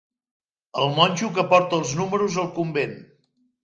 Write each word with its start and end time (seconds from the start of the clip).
El 0.85 0.89
monjo 0.95 1.31
que 1.37 1.47
porta 1.53 1.81
els 1.81 1.95
números 2.03 2.43
al 2.47 2.53
convent. 2.61 3.03